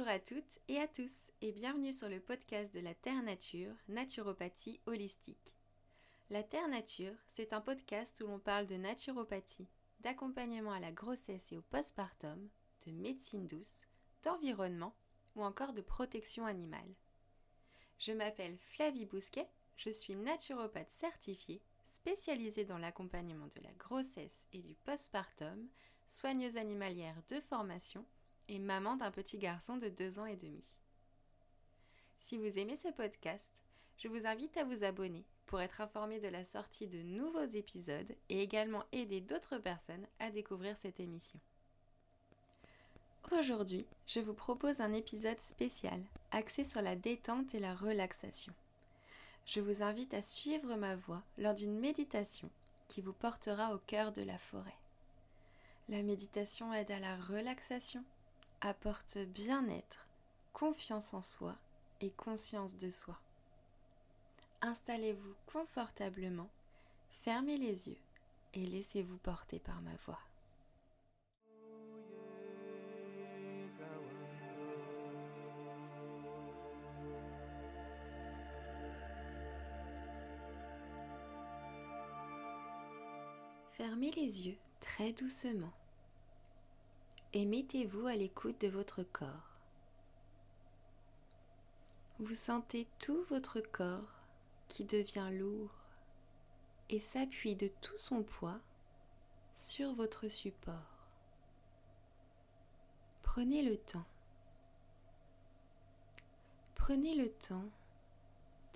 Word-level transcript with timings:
Bonjour 0.00 0.14
à 0.14 0.18
toutes 0.18 0.58
et 0.68 0.78
à 0.78 0.88
tous 0.88 1.12
et 1.42 1.52
bienvenue 1.52 1.92
sur 1.92 2.08
le 2.08 2.20
podcast 2.20 2.72
de 2.72 2.80
la 2.80 2.94
Terre 2.94 3.22
Nature, 3.22 3.74
Naturopathie 3.88 4.80
Holistique. 4.86 5.52
La 6.30 6.42
Terre 6.42 6.68
Nature, 6.68 7.12
c'est 7.28 7.52
un 7.52 7.60
podcast 7.60 8.22
où 8.24 8.26
l'on 8.26 8.38
parle 8.38 8.66
de 8.66 8.76
naturopathie, 8.76 9.68
d'accompagnement 10.00 10.72
à 10.72 10.80
la 10.80 10.90
grossesse 10.90 11.52
et 11.52 11.58
au 11.58 11.60
postpartum, 11.60 12.48
de 12.86 12.92
médecine 12.92 13.46
douce, 13.46 13.88
d'environnement 14.22 14.96
ou 15.36 15.44
encore 15.44 15.74
de 15.74 15.82
protection 15.82 16.46
animale. 16.46 16.94
Je 17.98 18.12
m'appelle 18.12 18.56
Flavie 18.72 19.04
Bousquet, 19.04 19.50
je 19.76 19.90
suis 19.90 20.16
naturopathe 20.16 20.90
certifiée, 20.90 21.60
spécialisée 21.90 22.64
dans 22.64 22.78
l'accompagnement 22.78 23.48
de 23.48 23.60
la 23.60 23.72
grossesse 23.72 24.46
et 24.54 24.62
du 24.62 24.76
postpartum, 24.76 25.68
soigneuse 26.06 26.56
animalière 26.56 27.22
de 27.28 27.38
formation 27.38 28.06
et 28.50 28.58
maman 28.58 28.96
d'un 28.96 29.12
petit 29.12 29.38
garçon 29.38 29.76
de 29.78 29.88
2 29.88 30.18
ans 30.18 30.26
et 30.26 30.36
demi. 30.36 30.62
Si 32.18 32.36
vous 32.36 32.58
aimez 32.58 32.76
ce 32.76 32.88
podcast, 32.88 33.62
je 33.96 34.08
vous 34.08 34.26
invite 34.26 34.56
à 34.56 34.64
vous 34.64 34.82
abonner 34.82 35.24
pour 35.46 35.60
être 35.60 35.80
informé 35.80 36.20
de 36.20 36.28
la 36.28 36.44
sortie 36.44 36.88
de 36.88 37.00
nouveaux 37.02 37.46
épisodes 37.46 38.12
et 38.28 38.42
également 38.42 38.84
aider 38.92 39.20
d'autres 39.20 39.58
personnes 39.58 40.06
à 40.18 40.30
découvrir 40.30 40.76
cette 40.76 41.00
émission. 41.00 41.38
Aujourd'hui, 43.30 43.86
je 44.06 44.18
vous 44.18 44.34
propose 44.34 44.80
un 44.80 44.92
épisode 44.92 45.40
spécial 45.40 46.02
axé 46.32 46.64
sur 46.64 46.82
la 46.82 46.96
détente 46.96 47.54
et 47.54 47.60
la 47.60 47.74
relaxation. 47.74 48.52
Je 49.46 49.60
vous 49.60 49.82
invite 49.82 50.14
à 50.14 50.22
suivre 50.22 50.74
ma 50.74 50.96
voix 50.96 51.22
lors 51.38 51.54
d'une 51.54 51.78
méditation 51.78 52.50
qui 52.88 53.00
vous 53.00 53.12
portera 53.12 53.74
au 53.74 53.78
cœur 53.78 54.12
de 54.12 54.22
la 54.22 54.38
forêt. 54.38 54.76
La 55.88 56.02
méditation 56.02 56.72
aide 56.74 56.90
à 56.90 56.98
la 56.98 57.16
relaxation 57.16 58.04
apporte 58.60 59.18
bien-être, 59.18 60.06
confiance 60.52 61.14
en 61.14 61.22
soi 61.22 61.56
et 62.00 62.10
conscience 62.10 62.76
de 62.76 62.90
soi. 62.90 63.18
Installez-vous 64.60 65.34
confortablement, 65.46 66.50
fermez 67.22 67.56
les 67.56 67.88
yeux 67.88 67.98
et 68.52 68.66
laissez-vous 68.66 69.16
porter 69.18 69.58
par 69.58 69.80
ma 69.80 69.94
voix. 70.04 70.18
Fermez 83.72 84.10
les 84.10 84.46
yeux 84.46 84.58
très 84.80 85.12
doucement 85.14 85.72
et 87.32 87.44
mettez-vous 87.44 88.06
à 88.06 88.16
l'écoute 88.16 88.60
de 88.60 88.68
votre 88.68 89.02
corps. 89.02 89.56
Vous 92.18 92.34
sentez 92.34 92.86
tout 92.98 93.22
votre 93.30 93.60
corps 93.60 94.20
qui 94.68 94.84
devient 94.84 95.30
lourd 95.32 95.70
et 96.88 97.00
s'appuie 97.00 97.56
de 97.56 97.68
tout 97.80 97.98
son 97.98 98.22
poids 98.22 98.60
sur 99.54 99.94
votre 99.94 100.28
support. 100.28 101.06
Prenez 103.22 103.62
le 103.62 103.76
temps. 103.76 104.06
Prenez 106.74 107.14
le 107.14 107.30
temps 107.30 107.68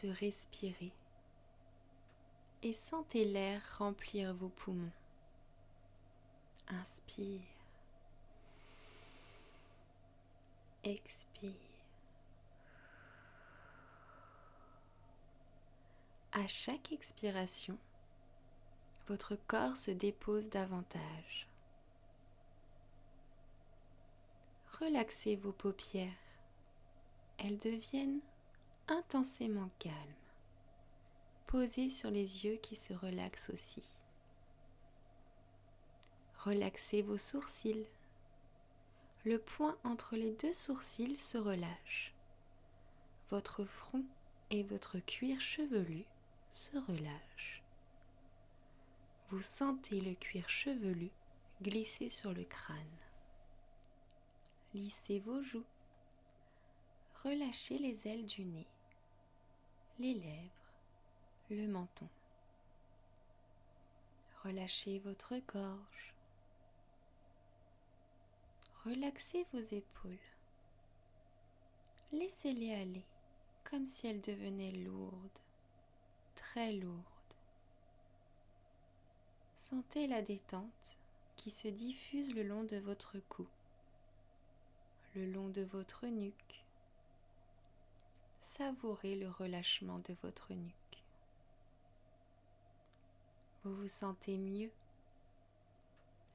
de 0.02 0.08
respirer 0.10 0.92
et 2.62 2.72
sentez 2.72 3.24
l'air 3.24 3.60
remplir 3.78 4.32
vos 4.34 4.48
poumons. 4.48 4.92
Inspire. 6.68 7.53
Expire. 10.86 11.50
À 16.32 16.46
chaque 16.46 16.92
expiration, 16.92 17.78
votre 19.08 19.34
corps 19.46 19.78
se 19.78 19.90
dépose 19.90 20.50
davantage. 20.50 21.48
Relaxez 24.78 25.36
vos 25.36 25.52
paupières. 25.52 26.12
Elles 27.38 27.58
deviennent 27.58 28.20
intensément 28.88 29.70
calmes. 29.78 29.94
Posez 31.46 31.88
sur 31.88 32.10
les 32.10 32.44
yeux 32.44 32.56
qui 32.56 32.76
se 32.76 32.92
relaxent 32.92 33.48
aussi. 33.48 33.84
Relaxez 36.40 37.00
vos 37.00 37.16
sourcils 37.16 37.86
le 39.24 39.38
point 39.38 39.78
entre 39.84 40.16
les 40.16 40.32
deux 40.32 40.52
sourcils 40.52 41.16
se 41.16 41.38
relâche. 41.38 42.14
Votre 43.30 43.64
front 43.64 44.04
et 44.50 44.62
votre 44.62 44.98
cuir 44.98 45.40
chevelu 45.40 46.04
se 46.50 46.76
relâchent. 46.76 47.62
Vous 49.30 49.42
sentez 49.42 50.00
le 50.00 50.14
cuir 50.14 50.48
chevelu 50.50 51.10
glisser 51.62 52.10
sur 52.10 52.34
le 52.34 52.44
crâne. 52.44 52.76
Lissez 54.74 55.20
vos 55.20 55.42
joues. 55.42 55.64
Relâchez 57.24 57.78
les 57.78 58.06
ailes 58.06 58.26
du 58.26 58.44
nez, 58.44 58.66
les 59.98 60.12
lèvres, 60.12 60.74
le 61.48 61.66
menton. 61.66 62.08
Relâchez 64.42 64.98
votre 64.98 65.34
gorge, 65.50 66.13
Relaxez 68.84 69.46
vos 69.54 69.60
épaules. 69.60 70.18
Laissez-les 72.12 72.74
aller 72.74 73.04
comme 73.64 73.86
si 73.86 74.06
elles 74.06 74.20
devenaient 74.20 74.72
lourdes, 74.72 75.38
très 76.34 76.72
lourdes. 76.74 77.02
Sentez 79.56 80.06
la 80.06 80.20
détente 80.20 80.98
qui 81.36 81.50
se 81.50 81.66
diffuse 81.66 82.34
le 82.34 82.42
long 82.42 82.64
de 82.64 82.76
votre 82.76 83.18
cou, 83.30 83.46
le 85.16 85.32
long 85.32 85.48
de 85.48 85.62
votre 85.62 86.06
nuque. 86.06 86.64
Savourez 88.42 89.16
le 89.16 89.30
relâchement 89.30 89.98
de 90.00 90.14
votre 90.22 90.52
nuque. 90.52 91.02
Vous 93.64 93.74
vous 93.74 93.88
sentez 93.88 94.36
mieux, 94.36 94.70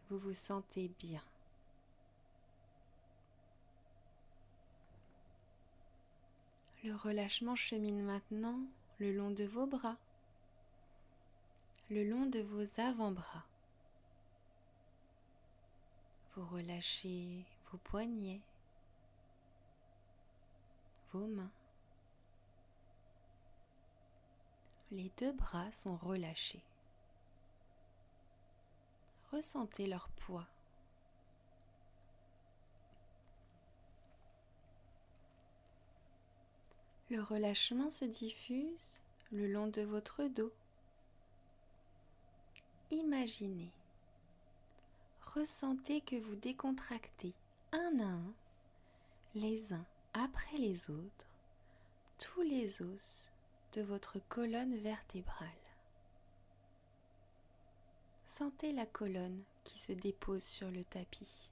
vous 0.09 0.17
vous 0.17 0.33
sentez 0.33 0.89
bien. 0.99 1.21
Le 6.89 6.95
relâchement 6.95 7.55
chemine 7.55 8.01
maintenant 8.01 8.59
le 8.97 9.15
long 9.15 9.29
de 9.29 9.43
vos 9.43 9.67
bras, 9.67 9.95
le 11.91 12.03
long 12.03 12.25
de 12.25 12.39
vos 12.39 12.65
avant-bras. 12.81 13.45
Vous 16.33 16.47
relâchez 16.47 17.45
vos 17.71 17.77
poignets, 17.77 18.41
vos 21.13 21.27
mains. 21.27 21.51
Les 24.89 25.11
deux 25.19 25.33
bras 25.33 25.71
sont 25.71 25.95
relâchés. 25.97 26.63
Ressentez 29.31 29.85
leur 29.85 30.09
poids 30.25 30.47
Le 37.09 37.23
relâchement 37.23 37.89
se 37.89 38.05
diffuse 38.05 38.99
le 39.31 39.47
long 39.47 39.67
de 39.67 39.81
votre 39.81 40.25
dos. 40.25 40.51
Imaginez, 42.91 43.71
ressentez 45.33 46.01
que 46.01 46.17
vous 46.17 46.35
décontractez 46.35 47.33
un 47.71 47.99
à 47.99 48.03
un, 48.03 48.33
les 49.33 49.73
uns 49.73 49.85
après 50.13 50.57
les 50.57 50.91
autres, 50.91 51.27
tous 52.19 52.41
les 52.43 52.81
os 52.83 53.31
de 53.73 53.81
votre 53.81 54.19
colonne 54.29 54.75
vertébrale. 54.77 55.49
Sentez 58.25 58.71
la 58.71 58.85
colonne 58.85 59.41
qui 59.63 59.79
se 59.79 59.93
dépose 59.93 60.43
sur 60.43 60.69
le 60.69 60.83
tapis. 60.83 61.49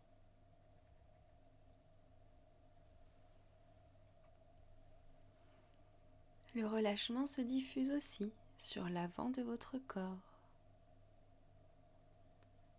Le 6.57 6.65
relâchement 6.65 7.27
se 7.27 7.41
diffuse 7.41 7.91
aussi 7.91 8.33
sur 8.57 8.89
l'avant 8.89 9.29
de 9.29 9.43
votre 9.43 9.77
corps. 9.77 10.17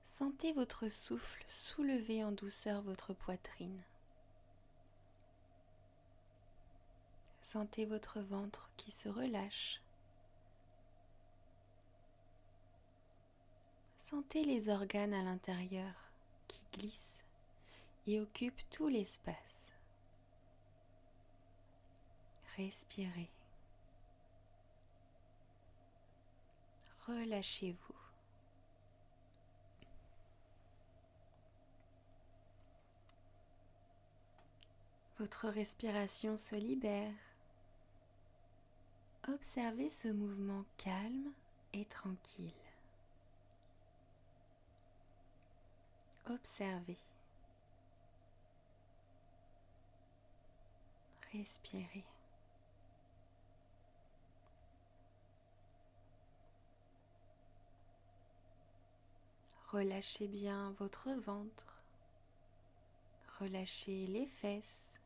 Sentez 0.04 0.52
votre 0.52 0.88
souffle 0.88 1.44
soulever 1.46 2.24
en 2.24 2.32
douceur 2.32 2.82
votre 2.82 3.14
poitrine. 3.14 3.80
Sentez 7.40 7.86
votre 7.86 8.18
ventre 8.18 8.68
qui 8.76 8.90
se 8.90 9.08
relâche. 9.08 9.80
Sentez 13.96 14.42
les 14.42 14.70
organes 14.70 15.14
à 15.14 15.22
l'intérieur 15.22 15.94
qui 16.48 16.60
glissent 16.72 17.24
et 18.08 18.18
occupent 18.18 18.68
tout 18.70 18.88
l'espace. 18.88 19.72
Respirez. 22.56 23.30
Relâchez-vous. 27.08 27.94
Votre 35.18 35.48
respiration 35.48 36.36
se 36.36 36.54
libère. 36.54 37.14
Observez 39.26 39.88
ce 39.88 40.08
mouvement 40.08 40.64
calme 40.76 41.32
et 41.72 41.86
tranquille. 41.86 42.52
Observez. 46.26 46.98
Respirez. 51.32 52.04
Relâchez 59.72 60.28
bien 60.28 60.70
votre 60.78 61.10
ventre. 61.10 61.82
Relâchez 63.38 64.06
les 64.06 64.24
fesses, 64.26 64.98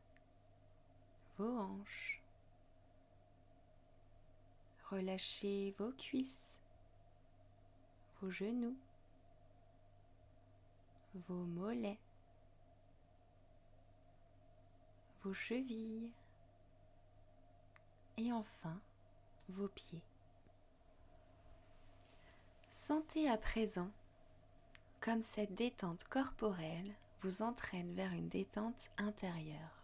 vos 1.37 1.59
hanches. 1.59 2.21
Relâchez 4.89 5.75
vos 5.77 5.91
cuisses, 5.91 6.61
vos 8.21 8.29
genoux, 8.29 8.77
vos 11.27 11.43
mollets, 11.43 11.99
vos 15.23 15.33
chevilles 15.33 16.09
et 18.15 18.31
enfin 18.31 18.79
vos 19.49 19.67
pieds. 19.67 20.03
Sentez 22.69 23.29
à 23.29 23.37
présent 23.37 23.91
comme 25.03 25.21
cette 25.21 25.53
détente 25.53 26.05
corporelle 26.05 26.95
vous 27.23 27.41
entraîne 27.41 27.93
vers 27.93 28.13
une 28.13 28.29
détente 28.29 28.89
intérieure. 28.97 29.83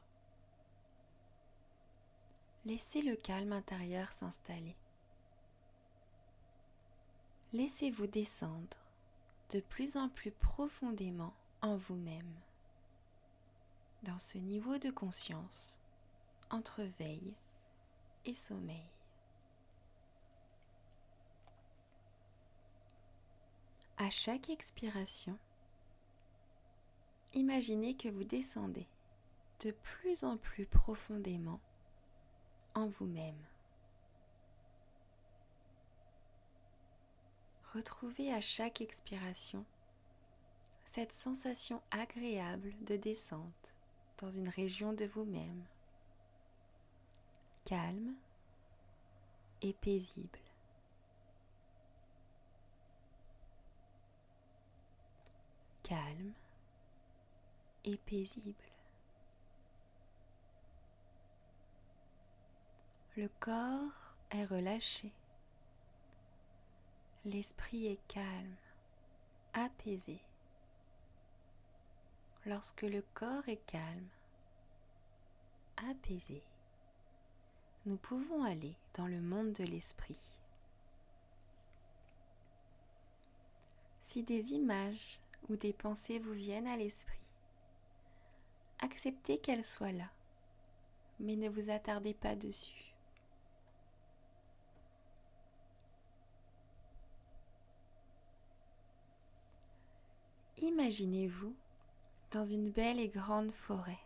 Laissez 2.63 3.01
le 3.01 3.17
calme 3.17 3.51
intérieur 3.51 4.13
s'installer. 4.13 4.77
Laissez-vous 7.51 8.07
descendre 8.07 8.77
de 9.49 9.59
plus 9.59 9.97
en 9.97 10.07
plus 10.07 10.31
profondément 10.31 11.33
en 11.61 11.75
vous-même, 11.75 12.39
dans 14.03 14.19
ce 14.19 14.37
niveau 14.37 14.77
de 14.77 14.89
conscience 14.89 15.79
entre 16.49 16.83
veille 16.97 17.33
et 18.23 18.35
sommeil. 18.35 18.98
À 24.01 24.09
chaque 24.09 24.49
expiration, 24.49 25.37
imaginez 27.33 27.97
que 27.97 28.07
vous 28.07 28.23
descendez 28.23 28.87
de 29.59 29.71
plus 29.71 30.23
en 30.23 30.37
plus 30.37 30.65
profondément 30.65 31.59
en 32.75 32.87
vous-même. 32.87 33.45
Retrouvez 37.73 38.33
à 38.33 38.39
chaque 38.39 38.79
expiration 38.79 39.65
cette 40.85 41.11
sensation 41.11 41.81
agréable 41.91 42.73
de 42.85 42.95
descente 42.95 43.75
dans 44.19 44.31
une 44.31 44.47
région 44.47 44.93
de 44.93 45.07
vous-même, 45.07 45.65
calme 47.65 48.15
et 49.61 49.73
paisible. 49.73 50.39
Calme 55.89 56.33
et 57.83 57.97
paisible. 57.97 58.53
Le 63.17 63.27
corps 63.39 64.13
est 64.29 64.45
relâché. 64.45 65.11
L'esprit 67.25 67.87
est 67.87 68.07
calme, 68.07 68.55
apaisé. 69.53 70.19
Lorsque 72.45 72.83
le 72.83 73.03
corps 73.15 73.49
est 73.49 73.65
calme, 73.65 74.09
apaisé, 75.89 76.43
nous 77.87 77.97
pouvons 77.97 78.43
aller 78.43 78.75
dans 78.93 79.07
le 79.07 79.21
monde 79.21 79.53
de 79.53 79.63
l'esprit. 79.63 80.19
Si 84.03 84.21
des 84.21 84.53
images 84.53 85.19
ou 85.47 85.55
des 85.55 85.73
pensées 85.73 86.19
vous 86.19 86.33
viennent 86.33 86.67
à 86.67 86.77
l'esprit, 86.77 87.21
acceptez 88.79 89.37
qu'elles 89.37 89.63
soient 89.63 89.91
là, 89.91 90.09
mais 91.19 91.35
ne 91.35 91.49
vous 91.49 91.69
attardez 91.69 92.13
pas 92.13 92.35
dessus. 92.35 92.93
Imaginez-vous 100.61 101.55
dans 102.31 102.45
une 102.45 102.69
belle 102.69 102.99
et 102.99 103.07
grande 103.07 103.51
forêt. 103.51 103.99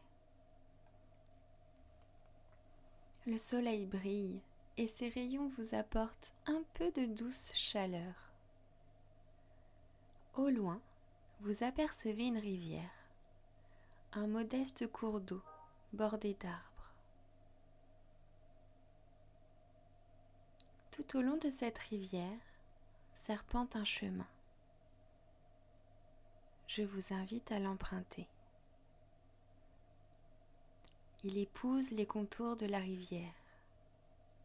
Le 3.25 3.37
soleil 3.37 3.85
brille 3.87 4.39
et 4.77 4.87
ses 4.87 5.09
rayons 5.09 5.49
vous 5.57 5.75
apportent 5.75 6.33
un 6.45 6.61
peu 6.73 6.91
de 6.91 7.05
douce 7.05 7.51
chaleur. 7.53 8.31
Au 10.35 10.49
loin, 10.49 10.81
vous 11.43 11.61
apercevez 11.65 12.27
une 12.27 12.37
rivière, 12.37 12.89
un 14.13 14.27
modeste 14.27 14.89
cours 14.89 15.19
d'eau 15.19 15.41
bordé 15.91 16.35
d'arbres. 16.35 16.93
Tout 20.91 21.17
au 21.17 21.21
long 21.21 21.35
de 21.35 21.49
cette 21.49 21.79
rivière 21.79 22.39
serpente 23.13 23.75
un 23.75 23.83
chemin. 23.83 24.27
Je 26.67 26.83
vous 26.83 27.13
invite 27.13 27.51
à 27.51 27.59
l'emprunter. 27.59 28.29
Il 31.25 31.37
épouse 31.37 31.91
les 31.91 32.05
contours 32.05 32.55
de 32.55 32.67
la 32.67 32.79
rivière. 32.79 33.35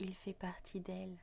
Il 0.01 0.17
fait 0.17 0.35
partie 0.35 0.81
d'elle. 0.81 1.17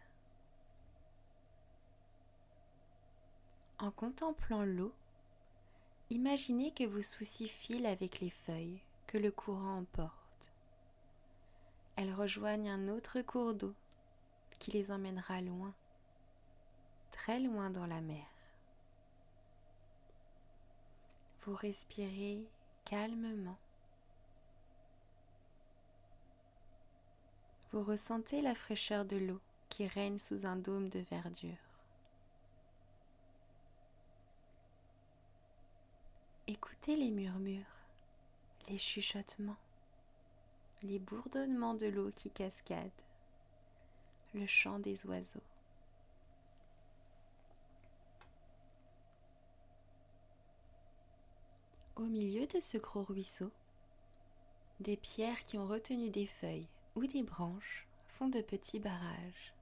En 3.78 3.92
contemplant 3.92 4.64
l'eau, 4.64 4.94
Imaginez 6.12 6.72
que 6.72 6.84
vos 6.84 7.02
soucis 7.02 7.48
filent 7.48 7.88
avec 7.88 8.20
les 8.20 8.30
feuilles 8.30 8.82
que 9.08 9.18
le 9.18 9.32
courant 9.32 9.80
emporte. 9.80 10.54
Elles 11.96 12.14
rejoignent 12.14 12.70
un 12.70 12.90
autre 12.90 13.22
cours 13.22 13.56
d'eau 13.56 13.74
qui 14.60 14.72
les 14.72 14.92
emmènera 14.92 15.42
loin, 15.42 15.74
très 17.12 17.40
loin 17.40 17.72
dans 17.72 17.88
la 17.88 18.02
mer. 18.02 18.26
Vous 21.42 21.56
respirez 21.56 22.44
calmement. 22.86 23.58
Vous 27.72 27.84
ressentez 27.84 28.42
la 28.42 28.56
fraîcheur 28.56 29.06
de 29.06 29.18
l'eau 29.18 29.42
qui 29.70 29.88
règne 29.88 30.20
sous 30.20 30.46
un 30.46 30.56
dôme 30.56 30.90
de 30.90 31.00
verdure. 31.00 31.65
Écoutez 36.48 36.96
les 36.96 37.10
murmures, 37.10 37.66
les 38.70 38.78
chuchotements, 38.78 39.58
les 40.84 41.00
bourdonnements 41.00 41.74
de 41.74 41.88
l'eau 41.88 42.12
qui 42.16 42.30
cascade, 42.30 42.92
le 44.36 44.46
chant 44.46 44.78
des 44.78 45.08
oiseaux. 45.08 45.42
Au 51.96 52.04
milieu 52.04 52.46
de 52.46 52.60
ce 52.60 52.78
gros 52.78 53.06
ruisseau, 53.06 53.50
des 54.82 54.98
pierres 54.98 55.44
qui 55.46 55.58
ont 55.58 55.66
retenu 55.66 56.12
des 56.12 56.28
feuilles 56.28 56.70
ou 56.94 57.08
des 57.08 57.24
branches 57.24 57.88
font 58.08 58.30
de 58.30 58.42
petits 58.42 58.80
barrages. 58.80 59.56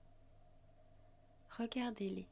Regardez-les. 1.58 2.28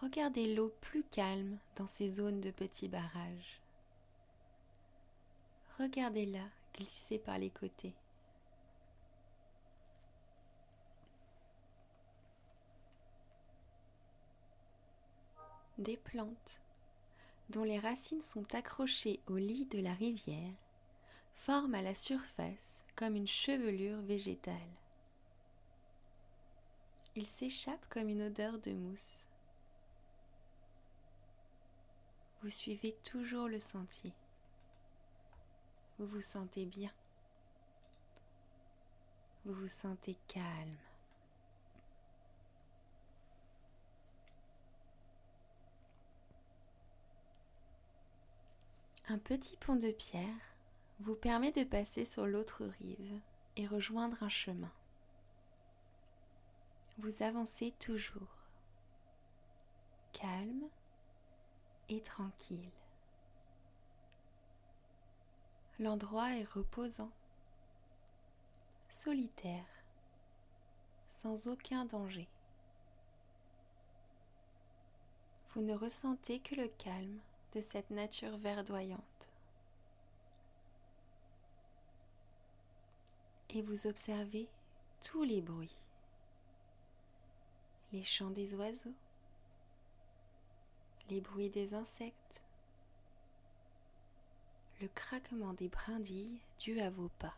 Regardez 0.00 0.54
l'eau 0.54 0.72
plus 0.80 1.02
calme 1.02 1.58
dans 1.74 1.88
ces 1.88 2.08
zones 2.08 2.40
de 2.40 2.52
petits 2.52 2.88
barrages. 2.88 3.60
Regardez-la 5.78 6.44
glisser 6.74 7.18
par 7.18 7.36
les 7.38 7.50
côtés. 7.50 7.94
Des 15.78 15.96
plantes 15.96 16.60
dont 17.50 17.64
les 17.64 17.78
racines 17.78 18.22
sont 18.22 18.54
accrochées 18.54 19.20
au 19.26 19.36
lit 19.36 19.66
de 19.66 19.80
la 19.80 19.94
rivière 19.94 20.54
forment 21.34 21.74
à 21.74 21.82
la 21.82 21.94
surface 21.94 22.82
comme 22.94 23.16
une 23.16 23.28
chevelure 23.28 24.00
végétale. 24.02 24.54
Il 27.16 27.26
s'échappe 27.26 27.84
comme 27.88 28.08
une 28.08 28.22
odeur 28.22 28.58
de 28.58 28.72
mousse. 28.72 29.26
Vous 32.42 32.50
suivez 32.50 32.92
toujours 33.04 33.48
le 33.48 33.58
sentier. 33.58 34.12
Vous 35.98 36.06
vous 36.06 36.22
sentez 36.22 36.64
bien. 36.64 36.92
Vous 39.44 39.54
vous 39.54 39.68
sentez 39.68 40.16
calme. 40.28 40.76
Un 49.08 49.18
petit 49.18 49.56
pont 49.56 49.76
de 49.76 49.90
pierre 49.90 50.28
vous 51.00 51.14
permet 51.14 51.50
de 51.50 51.64
passer 51.64 52.04
sur 52.04 52.26
l'autre 52.26 52.64
rive 52.78 53.20
et 53.56 53.66
rejoindre 53.66 54.22
un 54.22 54.28
chemin. 54.28 54.70
Vous 56.98 57.22
avancez 57.22 57.72
toujours, 57.80 58.48
calme 60.12 60.68
et 61.88 62.00
tranquille. 62.00 62.70
L'endroit 65.78 66.34
est 66.36 66.44
reposant, 66.44 67.10
solitaire, 68.90 69.66
sans 71.08 71.46
aucun 71.46 71.84
danger. 71.84 72.28
Vous 75.50 75.62
ne 75.62 75.74
ressentez 75.74 76.40
que 76.40 76.56
le 76.56 76.68
calme 76.68 77.20
de 77.54 77.60
cette 77.60 77.90
nature 77.90 78.36
verdoyante. 78.38 79.02
Et 83.50 83.62
vous 83.62 83.86
observez 83.86 84.48
tous 85.02 85.22
les 85.22 85.40
bruits, 85.40 85.76
les 87.92 88.02
chants 88.02 88.30
des 88.30 88.54
oiseaux, 88.54 88.94
les 91.08 91.20
bruits 91.20 91.50
des 91.50 91.74
insectes, 91.74 92.42
le 94.80 94.88
craquement 94.88 95.54
des 95.54 95.68
brindilles 95.68 96.40
dû 96.58 96.80
à 96.80 96.90
vos 96.90 97.08
pas. 97.18 97.34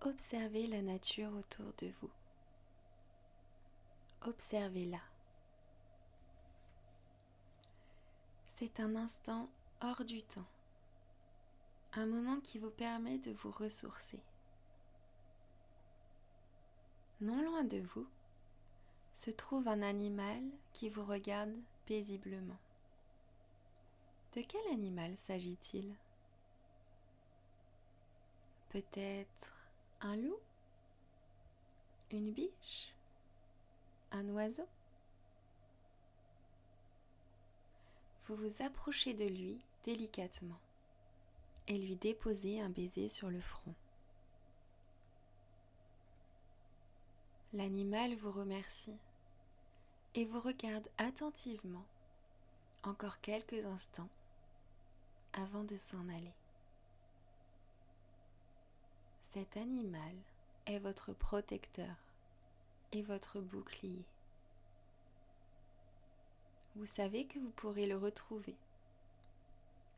Observez 0.00 0.66
la 0.66 0.80
nature 0.80 1.32
autour 1.34 1.72
de 1.78 1.92
vous. 2.00 2.10
Observez-la. 4.22 5.00
C'est 8.56 8.80
un 8.80 8.96
instant 8.96 9.48
hors 9.80 10.04
du 10.04 10.22
temps, 10.22 10.48
un 11.92 12.06
moment 12.06 12.40
qui 12.40 12.58
vous 12.58 12.70
permet 12.70 13.18
de 13.18 13.32
vous 13.32 13.50
ressourcer. 13.50 14.20
Non 17.20 17.42
loin 17.42 17.64
de 17.64 17.78
vous 17.78 18.08
se 19.18 19.32
trouve 19.32 19.66
un 19.66 19.82
animal 19.82 20.40
qui 20.72 20.88
vous 20.88 21.04
regarde 21.04 21.52
paisiblement. 21.86 22.60
De 24.36 24.42
quel 24.42 24.64
animal 24.72 25.18
s'agit-il? 25.18 25.92
Peut-être 28.68 29.52
un 30.02 30.14
loup? 30.14 30.38
Une 32.12 32.30
biche? 32.30 32.94
Un 34.12 34.28
oiseau? 34.28 34.68
Vous 38.26 38.36
vous 38.36 38.62
approchez 38.62 39.14
de 39.14 39.24
lui 39.24 39.58
délicatement 39.82 40.60
et 41.66 41.76
lui 41.76 41.96
déposez 41.96 42.60
un 42.60 42.70
baiser 42.70 43.08
sur 43.08 43.30
le 43.30 43.40
front. 43.40 43.74
L'animal 47.52 48.14
vous 48.14 48.30
remercie 48.30 48.96
et 50.14 50.24
vous 50.24 50.40
regarde 50.40 50.88
attentivement 50.98 51.84
encore 52.82 53.20
quelques 53.20 53.66
instants 53.66 54.08
avant 55.32 55.64
de 55.64 55.76
s'en 55.76 56.08
aller. 56.08 56.34
Cet 59.22 59.56
animal 59.56 60.14
est 60.66 60.78
votre 60.78 61.12
protecteur 61.12 61.94
et 62.92 63.02
votre 63.02 63.40
bouclier. 63.40 64.04
Vous 66.76 66.86
savez 66.86 67.26
que 67.26 67.38
vous 67.38 67.50
pourrez 67.50 67.86
le 67.86 67.96
retrouver 67.96 68.56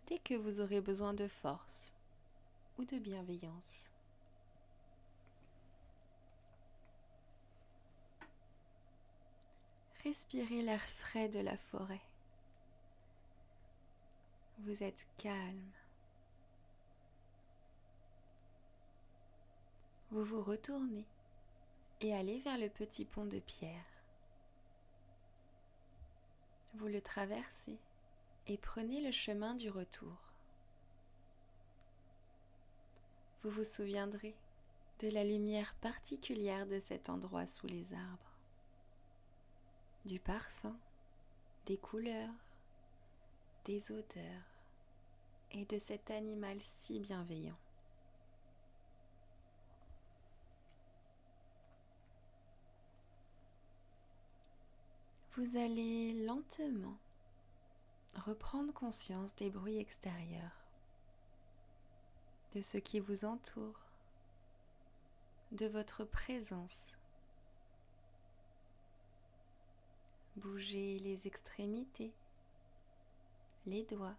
dès 0.06 0.18
que 0.18 0.34
vous 0.34 0.60
aurez 0.60 0.80
besoin 0.80 1.14
de 1.14 1.28
force 1.28 1.92
ou 2.78 2.84
de 2.84 2.98
bienveillance. 2.98 3.92
Respirez 10.04 10.62
l'air 10.62 10.82
frais 10.82 11.28
de 11.28 11.40
la 11.40 11.56
forêt. 11.56 12.00
Vous 14.60 14.82
êtes 14.82 15.06
calme. 15.18 15.72
Vous 20.10 20.24
vous 20.24 20.42
retournez 20.42 21.06
et 22.00 22.14
allez 22.14 22.38
vers 22.40 22.58
le 22.58 22.68
petit 22.68 23.04
pont 23.04 23.26
de 23.26 23.38
pierre. 23.40 23.84
Vous 26.74 26.86
le 26.86 27.00
traversez 27.00 27.78
et 28.46 28.56
prenez 28.56 29.00
le 29.02 29.12
chemin 29.12 29.54
du 29.54 29.70
retour. 29.70 30.16
Vous 33.42 33.50
vous 33.50 33.64
souviendrez 33.64 34.34
de 35.00 35.08
la 35.08 35.24
lumière 35.24 35.74
particulière 35.80 36.66
de 36.66 36.78
cet 36.78 37.08
endroit 37.08 37.46
sous 37.46 37.66
les 37.66 37.92
arbres, 37.92 38.29
du 40.04 40.18
parfum, 40.18 40.76
des 41.66 41.76
couleurs, 41.76 42.34
des 43.64 43.92
odeurs 43.92 44.42
et 45.52 45.64
de 45.64 45.78
cet 45.78 46.10
animal 46.10 46.58
si 46.60 47.00
bienveillant. 47.00 47.58
Vous 55.36 55.56
allez 55.56 56.24
lentement 56.24 56.98
reprendre 58.16 58.72
conscience 58.72 59.34
des 59.36 59.50
bruits 59.50 59.78
extérieurs, 59.78 60.66
de 62.54 62.62
ce 62.62 62.78
qui 62.78 63.00
vous 63.00 63.24
entoure, 63.24 63.80
de 65.52 65.66
votre 65.66 66.04
présence. 66.04 66.99
Bougez 70.40 70.98
les 71.00 71.26
extrémités, 71.26 72.14
les 73.66 73.84
doigts, 73.84 74.16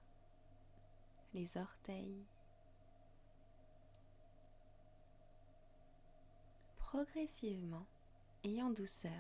les 1.34 1.58
orteils. 1.58 2.24
Progressivement 6.78 7.88
et 8.44 8.62
en 8.62 8.70
douceur, 8.70 9.12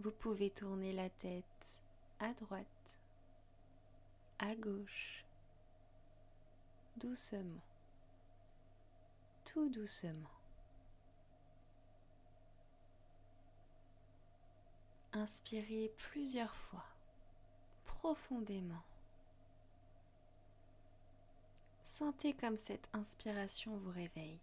vous 0.00 0.10
pouvez 0.10 0.50
tourner 0.50 0.92
la 0.92 1.08
tête 1.08 1.80
à 2.18 2.34
droite, 2.34 3.00
à 4.40 4.54
gauche, 4.56 5.24
doucement, 6.98 7.62
tout 9.46 9.70
doucement. 9.70 10.33
Inspirez 15.16 15.92
plusieurs 15.96 16.56
fois, 16.56 16.84
profondément. 17.84 18.82
Sentez 21.84 22.34
comme 22.34 22.56
cette 22.56 22.88
inspiration 22.92 23.76
vous 23.76 23.92
réveille. 23.92 24.40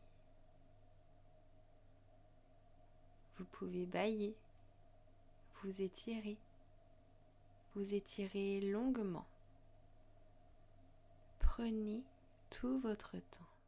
Vous 3.38 3.44
pouvez 3.44 3.86
bailler, 3.86 4.34
vous 5.62 5.82
étirez, 5.82 6.38
vous 7.76 7.94
étirez 7.94 8.62
longuement. 8.62 9.28
Prenez 11.40 12.02
tout 12.50 12.80
votre 12.80 13.18
temps. 13.18 13.61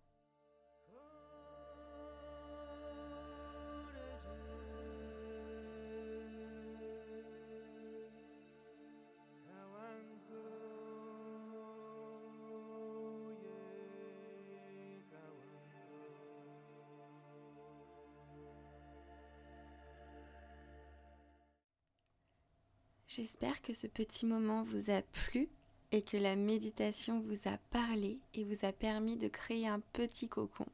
J'espère 23.15 23.61
que 23.61 23.75
ce 23.75 23.85
petit 23.85 24.25
moment 24.25 24.63
vous 24.63 24.89
a 24.89 25.03
plu 25.03 25.47
et 25.91 26.01
que 26.01 26.17
la 26.17 26.35
méditation 26.35 27.19
vous 27.19 27.47
a 27.47 27.57
parlé 27.69 28.17
et 28.33 28.43
vous 28.43 28.65
a 28.65 28.71
permis 28.71 29.17
de 29.17 29.27
créer 29.27 29.67
un 29.67 29.81
petit 29.93 30.27
cocon. 30.27 30.65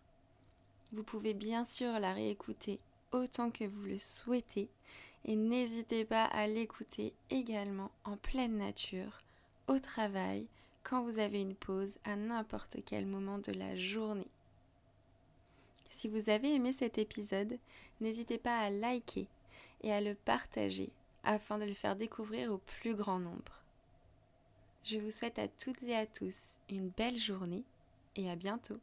Vous 0.93 1.03
pouvez 1.03 1.33
bien 1.33 1.65
sûr 1.65 1.99
la 1.99 2.13
réécouter 2.13 2.79
autant 3.11 3.51
que 3.51 3.65
vous 3.65 3.83
le 3.83 3.97
souhaitez 3.97 4.69
et 5.25 5.35
n'hésitez 5.35 6.05
pas 6.05 6.23
à 6.23 6.47
l'écouter 6.47 7.11
également 7.29 7.91
en 8.05 8.15
pleine 8.15 8.55
nature, 8.55 9.21
au 9.67 9.77
travail, 9.77 10.47
quand 10.83 11.03
vous 11.03 11.19
avez 11.19 11.41
une 11.41 11.55
pause 11.55 11.97
à 12.05 12.15
n'importe 12.15 12.77
quel 12.85 13.05
moment 13.05 13.39
de 13.39 13.51
la 13.51 13.75
journée. 13.75 14.31
Si 15.89 16.07
vous 16.07 16.29
avez 16.29 16.55
aimé 16.55 16.71
cet 16.71 16.99
épisode, 16.99 17.59
n'hésitez 17.99 18.37
pas 18.37 18.59
à 18.59 18.69
liker 18.69 19.27
et 19.83 19.91
à 19.91 19.99
le 19.99 20.15
partager 20.15 20.89
afin 21.23 21.57
de 21.57 21.65
le 21.65 21.73
faire 21.73 21.95
découvrir 21.95 22.53
au 22.53 22.57
plus 22.57 22.95
grand 22.95 23.19
nombre. 23.19 23.63
Je 24.83 24.97
vous 24.97 25.11
souhaite 25.11 25.39
à 25.39 25.47
toutes 25.47 25.83
et 25.83 25.95
à 25.95 26.05
tous 26.05 26.57
une 26.69 26.89
belle 26.89 27.17
journée 27.17 27.63
et 28.15 28.29
à 28.29 28.35
bientôt. 28.35 28.79